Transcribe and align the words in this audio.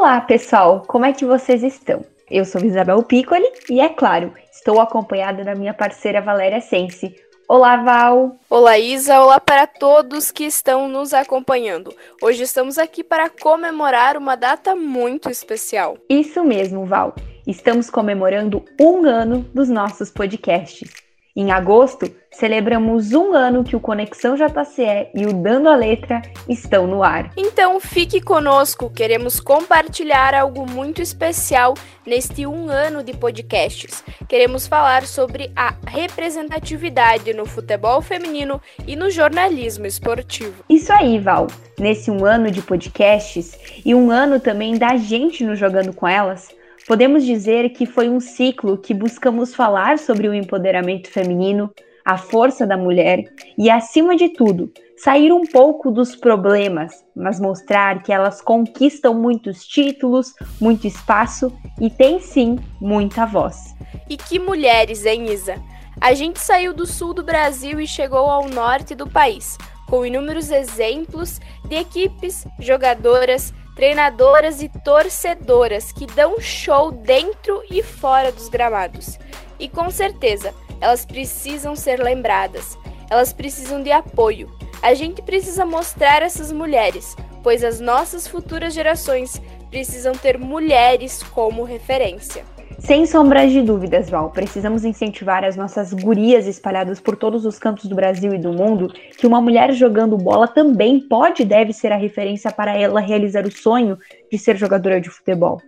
Olá, 0.00 0.18
pessoal! 0.18 0.82
Como 0.86 1.04
é 1.04 1.12
que 1.12 1.26
vocês 1.26 1.62
estão? 1.62 2.02
Eu 2.30 2.46
sou 2.46 2.64
Isabel 2.64 3.02
Piccoli 3.02 3.44
e, 3.68 3.82
é 3.82 3.88
claro, 3.90 4.32
estou 4.50 4.80
acompanhada 4.80 5.44
da 5.44 5.54
minha 5.54 5.74
parceira 5.74 6.22
Valéria 6.22 6.58
Sense. 6.62 7.14
Olá, 7.46 7.76
Val! 7.76 8.34
Olá, 8.48 8.78
Isa! 8.78 9.20
Olá 9.20 9.38
para 9.38 9.66
todos 9.66 10.30
que 10.30 10.44
estão 10.44 10.88
nos 10.88 11.12
acompanhando. 11.12 11.94
Hoje 12.22 12.44
estamos 12.44 12.78
aqui 12.78 13.04
para 13.04 13.28
comemorar 13.28 14.16
uma 14.16 14.36
data 14.36 14.74
muito 14.74 15.28
especial. 15.28 15.98
Isso 16.08 16.42
mesmo, 16.42 16.86
Val. 16.86 17.14
Estamos 17.46 17.90
comemorando 17.90 18.64
um 18.80 19.04
ano 19.04 19.46
dos 19.52 19.68
nossos 19.68 20.10
podcasts. 20.10 20.90
Em 21.36 21.52
agosto, 21.52 22.10
celebramos 22.32 23.12
um 23.12 23.34
ano 23.34 23.62
que 23.62 23.76
o 23.76 23.80
Conexão 23.80 24.34
JCE 24.34 25.10
e 25.14 25.26
o 25.26 25.32
Dando 25.32 25.68
a 25.68 25.76
Letra 25.76 26.20
estão 26.48 26.86
no 26.88 27.04
ar. 27.04 27.30
Então 27.36 27.78
fique 27.78 28.20
conosco, 28.20 28.90
queremos 28.90 29.38
compartilhar 29.38 30.34
algo 30.34 30.68
muito 30.68 31.00
especial 31.00 31.74
neste 32.04 32.46
um 32.46 32.68
ano 32.68 33.04
de 33.04 33.12
podcasts. 33.12 34.02
Queremos 34.28 34.66
falar 34.66 35.06
sobre 35.06 35.52
a 35.54 35.72
representatividade 35.86 37.32
no 37.32 37.46
futebol 37.46 38.02
feminino 38.02 38.60
e 38.84 38.96
no 38.96 39.08
jornalismo 39.08 39.86
esportivo. 39.86 40.64
Isso 40.68 40.92
aí, 40.92 41.18
Val. 41.18 41.46
Nesse 41.78 42.10
um 42.10 42.24
ano 42.24 42.50
de 42.50 42.60
podcasts 42.60 43.56
e 43.84 43.94
um 43.94 44.10
ano 44.10 44.40
também 44.40 44.76
da 44.76 44.96
gente 44.96 45.44
no 45.44 45.54
Jogando 45.54 45.92
com 45.92 46.06
Elas, 46.06 46.48
Podemos 46.90 47.24
dizer 47.24 47.70
que 47.70 47.86
foi 47.86 48.08
um 48.08 48.18
ciclo 48.18 48.76
que 48.76 48.92
buscamos 48.92 49.54
falar 49.54 49.96
sobre 49.96 50.28
o 50.28 50.34
empoderamento 50.34 51.08
feminino, 51.08 51.72
a 52.04 52.18
força 52.18 52.66
da 52.66 52.76
mulher 52.76 53.32
e, 53.56 53.70
acima 53.70 54.16
de 54.16 54.30
tudo, 54.30 54.72
sair 54.96 55.32
um 55.32 55.46
pouco 55.46 55.92
dos 55.92 56.16
problemas, 56.16 56.92
mas 57.14 57.38
mostrar 57.38 58.02
que 58.02 58.12
elas 58.12 58.42
conquistam 58.42 59.14
muitos 59.14 59.64
títulos, 59.64 60.34
muito 60.60 60.84
espaço 60.84 61.56
e 61.80 61.88
têm 61.88 62.18
sim 62.18 62.58
muita 62.80 63.24
voz. 63.24 63.72
E 64.08 64.16
que 64.16 64.40
mulheres, 64.40 65.06
hein, 65.06 65.32
Isa? 65.32 65.62
A 66.00 66.12
gente 66.12 66.40
saiu 66.40 66.74
do 66.74 66.86
sul 66.86 67.14
do 67.14 67.22
Brasil 67.22 67.78
e 67.78 67.86
chegou 67.86 68.28
ao 68.28 68.48
norte 68.48 68.96
do 68.96 69.08
país, 69.08 69.56
com 69.88 70.04
inúmeros 70.04 70.50
exemplos 70.50 71.40
de 71.68 71.76
equipes, 71.76 72.44
jogadoras, 72.58 73.54
treinadoras 73.80 74.60
e 74.60 74.68
torcedoras 74.68 75.90
que 75.90 76.04
dão 76.04 76.38
show 76.38 76.92
dentro 76.92 77.62
e 77.70 77.82
fora 77.82 78.30
dos 78.30 78.50
gramados. 78.50 79.18
E 79.58 79.70
com 79.70 79.90
certeza, 79.90 80.52
elas 80.82 81.06
precisam 81.06 81.74
ser 81.74 81.98
lembradas, 81.98 82.76
elas 83.08 83.32
precisam 83.32 83.82
de 83.82 83.90
apoio. 83.90 84.54
A 84.82 84.92
gente 84.92 85.22
precisa 85.22 85.64
mostrar 85.64 86.20
essas 86.20 86.52
mulheres, 86.52 87.16
pois 87.42 87.64
as 87.64 87.80
nossas 87.80 88.28
futuras 88.28 88.74
gerações 88.74 89.40
precisam 89.70 90.12
ter 90.12 90.38
mulheres 90.38 91.22
como 91.22 91.64
referência. 91.64 92.44
Sem 92.80 93.04
sombras 93.04 93.52
de 93.52 93.60
dúvidas, 93.60 94.08
Val, 94.08 94.30
precisamos 94.30 94.84
incentivar 94.84 95.44
as 95.44 95.54
nossas 95.54 95.92
gurias 95.92 96.46
espalhadas 96.46 96.98
por 96.98 97.14
todos 97.14 97.44
os 97.44 97.58
cantos 97.58 97.84
do 97.84 97.94
Brasil 97.94 98.34
e 98.34 98.38
do 98.38 98.52
mundo 98.52 98.92
que 99.18 99.26
uma 99.26 99.40
mulher 99.40 99.72
jogando 99.72 100.16
bola 100.16 100.48
também 100.48 100.98
pode 100.98 101.42
e 101.42 101.44
deve 101.44 101.72
ser 101.74 101.92
a 101.92 101.96
referência 101.96 102.50
para 102.50 102.74
ela 102.76 102.98
realizar 102.98 103.46
o 103.46 103.52
sonho 103.52 103.98
de 104.30 104.38
ser 104.38 104.56
jogadora 104.56 105.00
de 105.00 105.10
futebol. 105.10 105.60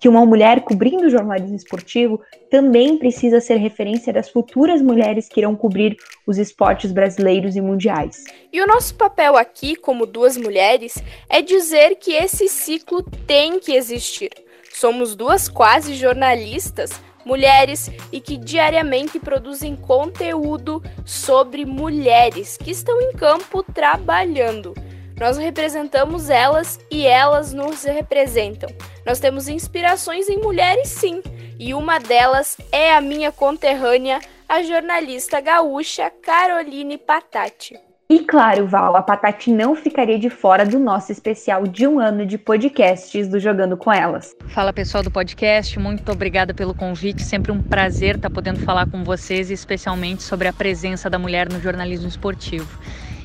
Que 0.00 0.08
uma 0.08 0.24
mulher 0.24 0.62
cobrindo 0.62 1.06
o 1.06 1.10
jornalismo 1.10 1.56
esportivo 1.56 2.20
também 2.50 2.96
precisa 2.96 3.40
ser 3.40 3.56
referência 3.56 4.12
das 4.12 4.30
futuras 4.30 4.80
mulheres 4.80 5.28
que 5.28 5.40
irão 5.40 5.56
cobrir 5.56 5.96
os 6.26 6.38
esportes 6.38 6.92
brasileiros 6.92 7.56
e 7.56 7.60
mundiais. 7.60 8.24
E 8.52 8.62
o 8.62 8.66
nosso 8.66 8.94
papel 8.94 9.36
aqui, 9.36 9.74
como 9.76 10.06
duas 10.06 10.36
mulheres, 10.36 11.02
é 11.28 11.42
dizer 11.42 11.96
que 11.96 12.12
esse 12.12 12.48
ciclo 12.48 13.02
tem 13.26 13.58
que 13.58 13.72
existir 13.72 14.30
Somos 14.72 15.14
duas 15.14 15.48
quase 15.48 15.94
jornalistas, 15.94 16.90
mulheres 17.24 17.90
e 18.10 18.20
que 18.20 18.36
diariamente 18.36 19.18
produzem 19.18 19.76
conteúdo 19.76 20.82
sobre 21.04 21.66
mulheres 21.66 22.56
que 22.56 22.70
estão 22.70 23.00
em 23.00 23.12
campo 23.12 23.62
trabalhando. 23.62 24.74
Nós 25.18 25.36
representamos 25.36 26.30
elas 26.30 26.80
e 26.90 27.06
elas 27.06 27.52
nos 27.52 27.84
representam. 27.84 28.70
Nós 29.04 29.20
temos 29.20 29.48
inspirações 29.48 30.30
em 30.30 30.38
mulheres, 30.38 30.88
sim, 30.88 31.22
e 31.58 31.74
uma 31.74 31.98
delas 31.98 32.56
é 32.72 32.94
a 32.94 33.02
minha 33.02 33.30
conterrânea, 33.30 34.18
a 34.48 34.62
jornalista 34.62 35.38
gaúcha 35.40 36.10
Caroline 36.22 36.96
Patati. 36.96 37.89
E 38.10 38.18
claro, 38.24 38.66
Val, 38.66 38.96
a 38.96 39.02
Patati 39.02 39.52
não 39.52 39.76
ficaria 39.76 40.18
de 40.18 40.28
fora 40.28 40.66
do 40.66 40.80
nosso 40.80 41.12
especial 41.12 41.62
de 41.62 41.86
um 41.86 42.00
ano 42.00 42.26
de 42.26 42.36
podcasts 42.36 43.28
do 43.28 43.38
Jogando 43.38 43.76
com 43.76 43.92
Elas. 43.92 44.34
Fala 44.48 44.72
pessoal 44.72 45.04
do 45.04 45.12
podcast, 45.12 45.78
muito 45.78 46.10
obrigada 46.10 46.52
pelo 46.52 46.74
convite. 46.74 47.22
Sempre 47.22 47.52
um 47.52 47.62
prazer 47.62 48.16
estar 48.16 48.28
podendo 48.28 48.58
falar 48.64 48.90
com 48.90 49.04
vocês, 49.04 49.48
especialmente 49.48 50.24
sobre 50.24 50.48
a 50.48 50.52
presença 50.52 51.08
da 51.08 51.20
mulher 51.20 51.48
no 51.48 51.60
jornalismo 51.60 52.08
esportivo. 52.08 52.80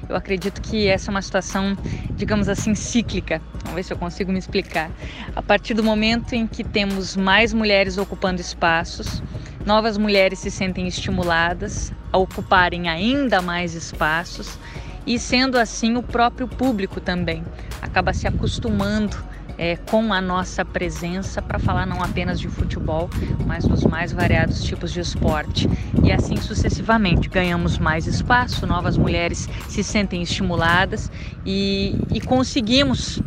Eu 0.08 0.16
acredito 0.16 0.62
que 0.62 0.88
essa 0.88 1.10
é 1.10 1.12
uma 1.12 1.22
situação, 1.24 1.76
digamos 2.12 2.48
assim, 2.48 2.76
cíclica. 2.76 3.42
Vamos 3.64 3.74
ver 3.74 3.84
se 3.84 3.92
eu 3.92 3.98
consigo 3.98 4.32
me 4.32 4.38
explicar. 4.38 4.92
A 5.36 5.42
partir 5.42 5.74
do 5.74 5.84
momento 5.84 6.34
em 6.34 6.46
que 6.46 6.64
temos 6.64 7.16
mais 7.16 7.56
mulheres 7.56 7.98
ocupando 7.98 8.40
espaços, 8.40 9.20
novas 9.66 9.98
mulheres 9.98 10.40
se 10.40 10.52
sentem 10.52 10.88
estimuladas 10.88 11.92
a 12.12 12.18
ocuparem 12.18 12.88
ainda 12.88 13.42
mais 13.42 13.74
espaços 13.74 14.58
e, 15.06 15.20
sendo 15.20 15.58
assim, 15.58 15.96
o 15.96 16.04
próprio 16.04 16.48
público 16.48 17.00
também 17.02 17.44
acaba 17.82 18.14
se 18.14 18.28
acostumando 18.28 19.18
é, 19.58 19.76
com 19.76 20.12
a 20.12 20.22
nossa 20.22 20.66
presença 20.66 21.42
para 21.42 21.60
falar 21.60 21.86
não 21.86 22.02
apenas 22.02 22.40
de 22.40 22.48
futebol, 22.48 23.10
mas 23.46 23.66
dos 23.66 23.84
mais 23.84 24.12
variados 24.12 24.64
tipos 24.64 24.92
de 24.92 25.00
esporte. 25.00 25.70
E 26.04 26.12
assim 26.12 26.36
sucessivamente. 26.38 27.30
Ganhamos 27.30 27.78
mais 27.78 28.08
espaço, 28.08 28.68
novas 28.68 28.98
mulheres 28.98 29.48
se 29.70 29.84
sentem 29.84 30.22
estimuladas 30.22 31.12
e, 31.46 31.96
e 32.12 32.20
conseguimos 32.20 33.22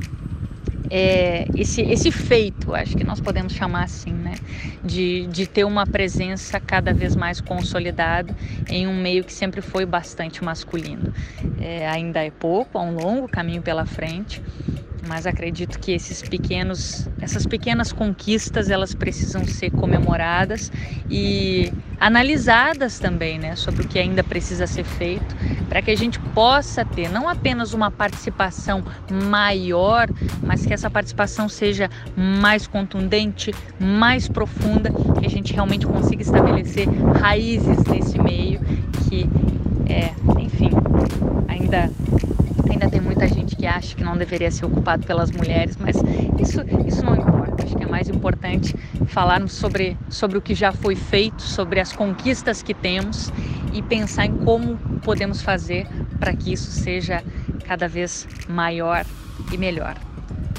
é, 0.90 1.46
esse, 1.54 1.82
esse 1.82 2.10
feito, 2.10 2.74
acho 2.74 2.96
que 2.96 3.04
nós 3.04 3.20
podemos 3.20 3.52
chamar 3.52 3.84
assim, 3.84 4.12
né? 4.12 4.34
De, 4.84 5.26
de 5.26 5.46
ter 5.46 5.64
uma 5.64 5.86
presença 5.86 6.58
cada 6.60 6.92
vez 6.92 7.14
mais 7.14 7.40
consolidada 7.40 8.34
em 8.68 8.86
um 8.86 8.94
meio 8.94 9.24
que 9.24 9.32
sempre 9.32 9.60
foi 9.60 9.84
bastante 9.84 10.42
masculino. 10.42 11.12
É, 11.60 11.88
ainda 11.88 12.24
é 12.24 12.30
pouco, 12.30 12.78
há 12.78 12.82
um 12.82 12.94
longo 12.94 13.28
caminho 13.28 13.62
pela 13.62 13.84
frente, 13.84 14.42
mas 15.06 15.26
acredito 15.26 15.78
que 15.78 15.92
esses 15.92 16.22
pequenos, 16.22 17.08
essas 17.20 17.46
pequenas 17.46 17.92
conquistas, 17.92 18.70
elas 18.70 18.94
precisam 18.94 19.44
ser 19.44 19.70
comemoradas 19.70 20.72
e 21.10 21.72
analisadas 22.00 22.98
também, 22.98 23.38
né, 23.38 23.56
sobre 23.56 23.84
o 23.84 23.88
que 23.88 23.98
ainda 23.98 24.22
precisa 24.22 24.66
ser 24.66 24.84
feito, 24.84 25.36
para 25.68 25.82
que 25.82 25.90
a 25.90 25.96
gente 25.96 26.18
possa 26.18 26.84
ter 26.84 27.10
não 27.10 27.28
apenas 27.28 27.72
uma 27.72 27.90
participação 27.90 28.84
maior, 29.28 30.08
mas 30.42 30.64
que 30.64 30.72
essa 30.72 30.90
participação 30.90 31.48
seja 31.48 31.90
mais 32.16 32.66
contundente, 32.66 33.52
mais 33.78 34.28
profunda, 34.28 34.90
que 35.18 35.26
a 35.26 35.30
gente 35.30 35.52
realmente 35.52 35.86
consiga 35.86 36.22
estabelecer 36.22 36.88
raízes 37.20 37.82
nesse 37.84 38.18
meio 38.18 38.60
que 39.08 39.28
é, 39.88 40.12
enfim, 40.38 40.70
ainda 41.48 41.90
ainda 42.70 42.88
tem 42.90 43.00
muita 43.00 43.26
gente 43.26 43.56
que 43.56 43.66
acha 43.66 43.96
que 43.96 43.97
não 44.08 44.16
deveria 44.16 44.50
ser 44.50 44.64
ocupado 44.64 45.06
pelas 45.06 45.30
mulheres, 45.30 45.76
mas 45.78 45.96
isso, 46.40 46.62
isso 46.86 47.04
não 47.04 47.14
importa. 47.14 47.64
Acho 47.64 47.76
que 47.76 47.84
é 47.84 47.86
mais 47.86 48.08
importante 48.08 48.74
falarmos 49.06 49.52
sobre, 49.52 49.96
sobre 50.08 50.38
o 50.38 50.40
que 50.40 50.54
já 50.54 50.72
foi 50.72 50.96
feito, 50.96 51.42
sobre 51.42 51.80
as 51.80 51.92
conquistas 51.92 52.62
que 52.62 52.72
temos 52.72 53.30
e 53.72 53.82
pensar 53.82 54.26
em 54.26 54.32
como 54.38 54.78
podemos 55.02 55.42
fazer 55.42 55.86
para 56.18 56.32
que 56.32 56.52
isso 56.52 56.70
seja 56.70 57.22
cada 57.66 57.86
vez 57.86 58.26
maior 58.48 59.04
e 59.52 59.58
melhor. 59.58 59.94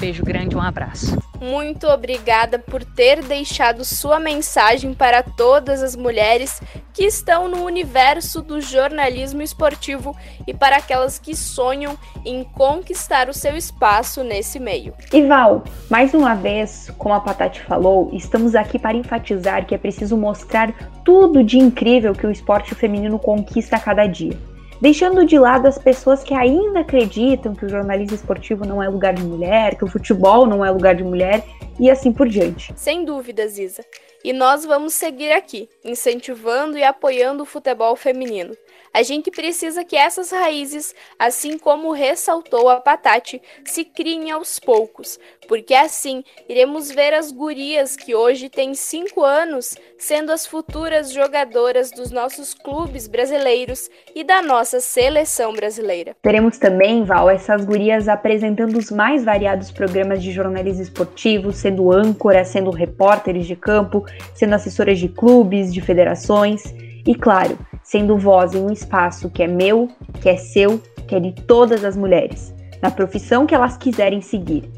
Beijo 0.00 0.24
grande, 0.24 0.56
um 0.56 0.62
abraço. 0.62 1.14
Muito 1.38 1.86
obrigada 1.86 2.58
por 2.58 2.82
ter 2.82 3.22
deixado 3.22 3.84
sua 3.84 4.18
mensagem 4.18 4.94
para 4.94 5.22
todas 5.22 5.82
as 5.82 5.94
mulheres 5.94 6.58
que 6.94 7.04
estão 7.04 7.48
no 7.48 7.64
universo 7.64 8.40
do 8.40 8.62
jornalismo 8.62 9.42
esportivo 9.42 10.16
e 10.46 10.54
para 10.54 10.76
aquelas 10.76 11.18
que 11.18 11.36
sonham 11.36 11.98
em 12.24 12.42
conquistar 12.44 13.28
o 13.28 13.34
seu 13.34 13.54
espaço 13.54 14.24
nesse 14.24 14.58
meio. 14.58 14.94
E 15.12 15.26
Val, 15.26 15.64
mais 15.90 16.14
uma 16.14 16.34
vez, 16.34 16.90
como 16.96 17.14
a 17.14 17.20
Patati 17.20 17.60
falou, 17.60 18.08
estamos 18.14 18.54
aqui 18.54 18.78
para 18.78 18.96
enfatizar 18.96 19.66
que 19.66 19.74
é 19.74 19.78
preciso 19.78 20.16
mostrar 20.16 20.72
tudo 21.04 21.44
de 21.44 21.58
incrível 21.58 22.14
que 22.14 22.26
o 22.26 22.30
esporte 22.30 22.74
feminino 22.74 23.18
conquista 23.18 23.76
a 23.76 23.80
cada 23.80 24.06
dia 24.06 24.36
deixando 24.80 25.24
de 25.24 25.38
lado 25.38 25.66
as 25.66 25.78
pessoas 25.78 26.22
que 26.22 26.34
ainda 26.34 26.80
acreditam 26.80 27.54
que 27.54 27.64
o 27.64 27.68
jornalismo 27.68 28.14
esportivo 28.14 28.64
não 28.64 28.82
é 28.82 28.88
lugar 28.88 29.14
de 29.14 29.22
mulher, 29.22 29.76
que 29.76 29.84
o 29.84 29.88
futebol 29.88 30.46
não 30.46 30.64
é 30.64 30.70
lugar 30.70 30.94
de 30.94 31.04
mulher 31.04 31.44
e 31.80 31.90
assim 31.90 32.12
por 32.12 32.28
diante. 32.28 32.72
Sem 32.76 33.04
dúvidas, 33.04 33.58
Isa. 33.58 33.82
E 34.22 34.34
nós 34.34 34.66
vamos 34.66 34.92
seguir 34.92 35.32
aqui, 35.32 35.66
incentivando 35.82 36.76
e 36.76 36.84
apoiando 36.84 37.42
o 37.42 37.46
futebol 37.46 37.96
feminino. 37.96 38.54
A 38.92 39.02
gente 39.02 39.30
precisa 39.30 39.84
que 39.84 39.96
essas 39.96 40.30
raízes, 40.30 40.94
assim 41.18 41.56
como 41.56 41.92
ressaltou 41.92 42.68
a 42.68 42.80
Patati, 42.80 43.40
se 43.64 43.84
criem 43.84 44.30
aos 44.30 44.58
poucos, 44.58 45.18
porque 45.48 45.74
assim 45.74 46.22
iremos 46.48 46.90
ver 46.90 47.14
as 47.14 47.30
gurias 47.30 47.96
que 47.96 48.14
hoje 48.14 48.50
têm 48.50 48.74
5 48.74 49.22
anos 49.24 49.76
sendo 49.96 50.32
as 50.32 50.44
futuras 50.44 51.12
jogadoras 51.12 51.90
dos 51.90 52.10
nossos 52.10 52.52
clubes 52.52 53.06
brasileiros 53.06 53.88
e 54.14 54.24
da 54.24 54.42
nossa 54.42 54.80
seleção 54.80 55.52
brasileira. 55.52 56.16
Teremos 56.20 56.58
também, 56.58 57.04
Val, 57.04 57.30
essas 57.30 57.64
gurias 57.64 58.08
apresentando 58.08 58.76
os 58.76 58.90
mais 58.90 59.24
variados 59.24 59.70
programas 59.70 60.22
de 60.22 60.32
jornalismo 60.32 60.82
esportivo, 60.82 61.52
sendo 61.70 61.92
âncora, 61.92 62.44
sendo 62.44 62.70
repórteres 62.70 63.46
de 63.46 63.54
campo, 63.54 64.04
sendo 64.34 64.54
assessoras 64.54 64.98
de 64.98 65.08
clubes, 65.08 65.72
de 65.72 65.80
federações 65.80 66.74
e, 67.06 67.14
claro, 67.14 67.56
sendo 67.84 68.18
voz 68.18 68.54
em 68.54 68.60
um 68.60 68.72
espaço 68.72 69.30
que 69.30 69.42
é 69.42 69.46
meu, 69.46 69.88
que 70.20 70.28
é 70.28 70.36
seu, 70.36 70.82
que 71.06 71.14
é 71.14 71.20
de 71.20 71.32
todas 71.46 71.84
as 71.84 71.96
mulheres, 71.96 72.52
na 72.82 72.90
profissão 72.90 73.46
que 73.46 73.54
elas 73.54 73.76
quiserem 73.76 74.20
seguir. 74.20 74.68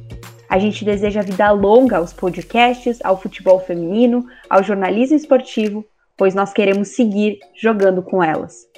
A 0.48 0.58
gente 0.58 0.84
deseja 0.84 1.22
vida 1.22 1.50
longa 1.50 1.96
aos 1.96 2.12
podcasts, 2.12 2.98
ao 3.02 3.18
futebol 3.18 3.58
feminino, 3.58 4.26
ao 4.50 4.62
jornalismo 4.62 5.16
esportivo, 5.16 5.82
pois 6.14 6.34
nós 6.34 6.52
queremos 6.52 6.88
seguir 6.88 7.38
jogando 7.54 8.02
com 8.02 8.22
elas. 8.22 8.68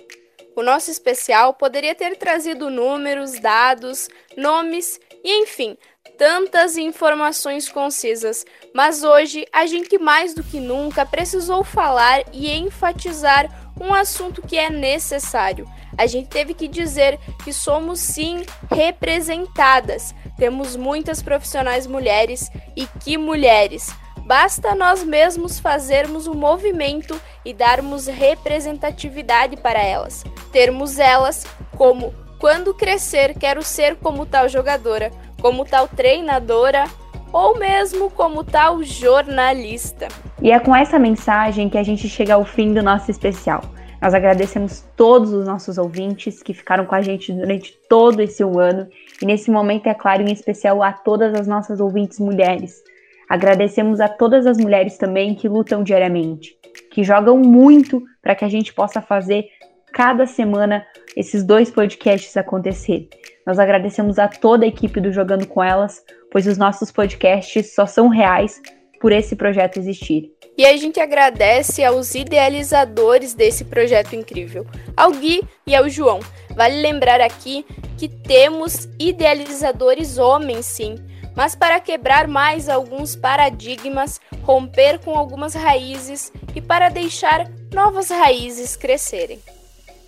O 0.55 0.63
nosso 0.63 0.89
especial 0.89 1.53
poderia 1.53 1.97
ter 1.97 2.17
trazido 2.17 2.71
números, 2.71 3.41
dados, 3.41 4.09
nomes 4.37 5.01
e, 5.25 5.43
enfim, 5.43 5.77
tantas 6.17 6.77
informações 6.77 7.69
concisas, 7.69 8.45
mas 8.75 9.03
hoje 9.03 9.47
a 9.53 9.67
gente 9.67 9.99
mais 9.99 10.35
do 10.35 10.43
que 10.43 10.61
nunca 10.61 11.05
precisou 11.05 11.65
falar 11.65 12.23
e 12.33 12.51
enfatizar 12.51 13.73
um 13.81 13.93
assunto 13.93 14.43
que 14.43 14.57
é 14.57 14.71
necessário. 14.71 15.67
A 15.99 16.07
gente 16.07 16.29
teve 16.29 16.55
que 16.55 16.69
dizer 16.69 17.19
que 17.45 17.53
somos 17.53 18.01
sim 18.01 18.45
representadas. 18.71 20.15
Temos 20.37 20.77
muitas 20.77 21.23
profissionais 21.23 21.87
mulheres 21.87 22.51
e 22.77 22.87
que 22.87 23.17
mulheres. 23.17 23.93
Basta 24.27 24.75
nós 24.75 25.05
mesmos 25.05 25.59
fazermos 25.59 26.27
o 26.27 26.33
um 26.33 26.35
movimento 26.35 27.21
e 27.45 27.53
darmos 27.53 28.07
representatividade 28.07 29.57
para 29.57 29.83
elas. 29.83 30.25
Termos 30.51 30.99
elas 30.99 31.45
como 31.77 32.15
quando 32.39 32.75
crescer 32.75 33.39
quero 33.39 33.63
ser 33.63 33.97
como 33.97 34.27
tal 34.27 34.49
jogadora, 34.49 35.11
como 35.45 35.63
tal 35.63 35.87
treinadora 35.87 36.85
ou 37.31 37.59
mesmo 37.59 38.09
como 38.09 38.43
tal 38.43 38.83
jornalista. 38.83 40.09
E 40.41 40.51
é 40.51 40.59
com 40.59 40.75
essa 40.75 40.99
mensagem 40.99 41.69
que 41.69 41.77
a 41.77 41.83
gente 41.83 42.09
chega 42.09 42.33
ao 42.33 42.47
fim 42.47 42.73
do 42.73 42.83
nosso 42.83 43.11
especial. 43.11 43.61
Nós 44.01 44.15
agradecemos 44.15 44.87
todos 44.97 45.35
os 45.35 45.45
nossos 45.45 45.77
ouvintes 45.77 46.43
que 46.43 46.55
ficaram 46.55 46.87
com 46.87 46.95
a 46.95 47.03
gente 47.03 47.31
durante 47.31 47.79
todo 47.91 48.23
esse 48.23 48.43
um 48.43 48.59
ano 48.59 48.89
e 49.21 49.27
nesse 49.27 49.51
momento, 49.51 49.87
é 49.87 49.93
claro, 49.93 50.23
em 50.23 50.33
especial 50.33 50.83
a 50.83 50.95
todas 50.95 51.35
as 51.35 51.47
nossas 51.47 51.79
ouvintes 51.79 52.19
mulheres. 52.19 52.83
Agradecemos 53.29 54.01
a 54.01 54.09
todas 54.09 54.47
as 54.47 54.57
mulheres 54.57 54.97
também 54.97 55.35
que 55.35 55.47
lutam 55.47 55.83
diariamente, 55.83 56.57
que 56.91 57.05
jogam 57.05 57.37
muito 57.37 58.03
para 58.23 58.35
que 58.35 58.47
a 58.47 58.49
gente 58.49 58.73
possa 58.73 59.03
fazer 59.03 59.45
cada 59.93 60.25
semana 60.25 60.87
esses 61.17 61.45
dois 61.45 61.71
podcasts 61.71 62.37
acontecer. 62.37 63.09
Nós 63.47 63.59
agradecemos 63.59 64.19
a 64.19 64.29
toda 64.29 64.65
a 64.65 64.69
equipe 64.69 65.01
do 65.01 65.13
Jogando 65.13 65.47
com 65.47 65.63
Elas, 65.63 66.03
pois 66.31 66.47
os 66.47 66.59
nossos 66.59 66.91
podcasts 66.91 67.75
só 67.75 67.87
são 67.87 68.09
reais 68.09 68.61
por 69.01 69.13
esse 69.13 69.37
projeto 69.37 69.79
existir. 69.79 70.33
E 70.57 70.65
a 70.65 70.77
gente 70.77 71.01
agradece 71.01 71.85
aos 71.85 72.15
idealizadores 72.15 73.35
desse 73.35 73.65
projeto 73.65 74.15
incrível, 74.15 74.67
ao 74.97 75.11
Gui 75.11 75.43
e 75.67 75.75
ao 75.75 75.89
João. 75.89 76.21
Vale 76.57 76.81
lembrar 76.81 77.21
aqui 77.21 77.67
que 77.99 78.09
temos 78.09 78.89
idealizadores 78.99 80.17
homens, 80.17 80.65
sim, 80.67 80.95
mas 81.37 81.55
para 81.55 81.81
quebrar 81.81 82.29
mais 82.29 82.69
alguns 82.69 83.17
paradigmas, 83.17 84.21
romper 84.43 85.01
com 85.01 85.19
algumas 85.19 85.55
raízes 85.55 86.33
e 86.55 86.61
para 86.61 86.89
deixar 86.89 87.51
novas 87.73 88.09
raízes 88.09 88.77
crescerem. 88.77 89.41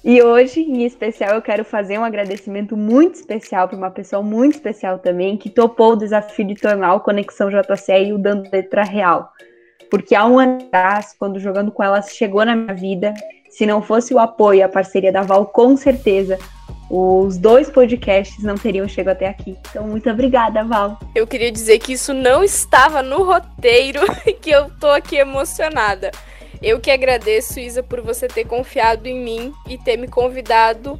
E 0.08 0.22
hoje, 0.22 0.60
em 0.60 0.84
especial, 0.84 1.34
eu 1.34 1.42
quero 1.42 1.64
fazer 1.64 1.98
um 1.98 2.04
agradecimento 2.04 2.76
muito 2.76 3.16
especial 3.16 3.66
para 3.66 3.76
uma 3.76 3.90
pessoa 3.90 4.22
muito 4.22 4.54
especial 4.54 5.00
também, 5.00 5.36
que 5.36 5.50
topou 5.50 5.94
o 5.94 5.96
desafio 5.96 6.46
de 6.46 6.54
tornar 6.54 6.94
o 6.94 7.00
Conexão 7.00 7.50
JCE 7.50 8.12
o 8.12 8.18
Dando 8.18 8.48
Letra 8.48 8.84
Real. 8.84 9.32
Porque 9.90 10.14
há 10.14 10.24
um 10.24 10.38
ano 10.38 10.58
atrás, 10.62 11.12
quando 11.18 11.40
jogando 11.40 11.72
com 11.72 11.82
elas 11.82 12.14
chegou 12.14 12.44
na 12.44 12.54
minha 12.54 12.72
vida, 12.72 13.12
se 13.50 13.66
não 13.66 13.82
fosse 13.82 14.14
o 14.14 14.20
apoio 14.20 14.58
e 14.60 14.62
a 14.62 14.68
parceria 14.68 15.10
da 15.10 15.22
Val, 15.22 15.44
com 15.46 15.76
certeza 15.76 16.38
os 16.88 17.36
dois 17.36 17.68
podcasts 17.68 18.44
não 18.44 18.54
teriam 18.54 18.86
chegado 18.86 19.16
até 19.16 19.26
aqui. 19.26 19.58
Então, 19.70 19.88
muito 19.88 20.08
obrigada, 20.08 20.62
Val. 20.62 21.00
Eu 21.16 21.26
queria 21.26 21.50
dizer 21.50 21.80
que 21.80 21.94
isso 21.94 22.14
não 22.14 22.44
estava 22.44 23.02
no 23.02 23.24
roteiro 23.24 24.02
e 24.24 24.32
que 24.32 24.52
eu 24.52 24.70
tô 24.78 24.86
aqui 24.86 25.16
emocionada. 25.16 26.12
Eu 26.62 26.80
que 26.80 26.90
agradeço, 26.90 27.60
Isa, 27.60 27.82
por 27.82 28.00
você 28.00 28.28
ter 28.28 28.44
confiado 28.44 29.06
em 29.06 29.18
mim 29.18 29.52
e 29.68 29.76
ter 29.78 29.96
me 29.96 30.08
convidado 30.08 30.98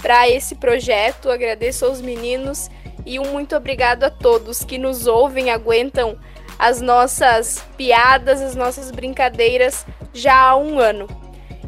para 0.00 0.28
esse 0.28 0.54
projeto. 0.54 1.30
Agradeço 1.30 1.84
aos 1.84 2.00
meninos 2.00 2.70
e 3.04 3.18
um 3.18 3.32
muito 3.32 3.56
obrigado 3.56 4.04
a 4.04 4.10
todos 4.10 4.64
que 4.64 4.78
nos 4.78 5.06
ouvem, 5.06 5.50
aguentam 5.50 6.18
as 6.58 6.80
nossas 6.80 7.64
piadas, 7.76 8.40
as 8.40 8.54
nossas 8.54 8.90
brincadeiras 8.90 9.84
já 10.12 10.36
há 10.36 10.56
um 10.56 10.78
ano. 10.78 11.08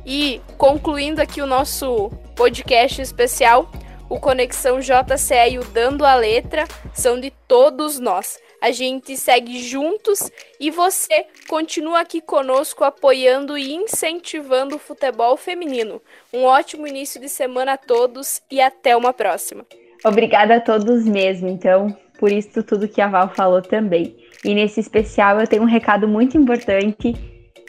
E 0.06 0.40
concluindo 0.58 1.20
aqui 1.20 1.40
o 1.40 1.46
nosso 1.46 2.10
podcast 2.36 3.00
especial, 3.00 3.70
o 4.08 4.20
Conexão 4.20 4.78
JCE 4.80 5.52
e 5.52 5.58
o 5.58 5.64
Dando 5.64 6.04
a 6.04 6.14
Letra 6.14 6.64
são 6.92 7.18
de 7.18 7.30
todos 7.48 7.98
nós 7.98 8.38
a 8.64 8.72
gente 8.72 9.14
segue 9.14 9.58
juntos 9.58 10.30
e 10.58 10.70
você 10.70 11.26
continua 11.46 12.00
aqui 12.00 12.22
conosco 12.22 12.82
apoiando 12.82 13.58
e 13.58 13.74
incentivando 13.74 14.76
o 14.76 14.78
futebol 14.78 15.36
feminino. 15.36 16.00
Um 16.32 16.44
ótimo 16.44 16.86
início 16.86 17.20
de 17.20 17.28
semana 17.28 17.74
a 17.74 17.76
todos 17.76 18.40
e 18.50 18.62
até 18.62 18.96
uma 18.96 19.12
próxima. 19.12 19.66
Obrigada 20.02 20.56
a 20.56 20.60
todos 20.60 21.04
mesmo, 21.04 21.46
então, 21.46 21.94
por 22.18 22.32
isso 22.32 22.62
tudo 22.62 22.88
que 22.88 23.02
a 23.02 23.08
Val 23.08 23.28
falou 23.34 23.60
também. 23.60 24.16
E 24.42 24.54
nesse 24.54 24.80
especial 24.80 25.38
eu 25.38 25.46
tenho 25.46 25.62
um 25.62 25.66
recado 25.66 26.08
muito 26.08 26.38
importante 26.38 27.12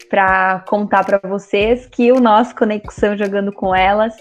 para 0.09 0.61
contar 0.61 1.03
para 1.03 1.19
vocês 1.27 1.87
que 1.87 2.09
o 2.13 2.21
nosso 2.21 2.55
Conexão 2.55 3.17
Jogando 3.17 3.51
com 3.51 3.75
Elas 3.75 4.15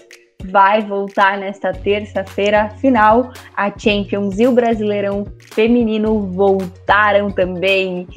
vai 0.49 0.81
voltar 0.81 1.37
nesta 1.37 1.71
terça-feira. 1.71 2.63
Afinal, 2.63 3.31
a 3.55 3.71
Champions 3.77 4.39
e 4.39 4.47
o 4.47 4.51
Brasileirão 4.51 5.25
Feminino 5.53 6.31
voltaram 6.31 7.31
também. 7.31 8.07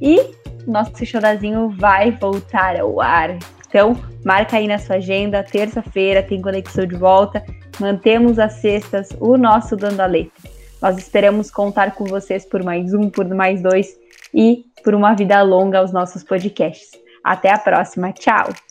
E 0.00 0.20
nosso 0.66 1.04
chorazinho 1.04 1.70
vai 1.70 2.10
voltar 2.10 2.78
ao 2.78 3.00
ar. 3.00 3.36
Então, 3.68 3.96
marca 4.24 4.56
aí 4.56 4.66
na 4.66 4.78
sua 4.78 4.96
agenda, 4.96 5.42
terça-feira 5.42 6.22
tem 6.22 6.40
conexão 6.40 6.86
de 6.86 6.96
volta. 6.96 7.44
Mantemos 7.78 8.38
as 8.38 8.54
sextas 8.54 9.08
o 9.20 9.36
nosso 9.36 9.76
Dando 9.76 10.00
a 10.00 10.06
Letra. 10.06 10.50
Nós 10.80 10.98
esperamos 10.98 11.50
contar 11.50 11.94
com 11.94 12.04
vocês 12.04 12.44
por 12.44 12.62
mais 12.62 12.92
um, 12.94 13.10
por 13.10 13.26
mais 13.28 13.62
dois 13.62 13.96
e 14.32 14.64
por 14.84 14.94
uma 14.94 15.14
vida 15.14 15.42
longa 15.42 15.78
aos 15.78 15.92
nossos 15.92 16.22
podcasts. 16.22 16.90
Até 17.24 17.50
a 17.50 17.58
próxima. 17.58 18.12
Tchau! 18.12 18.65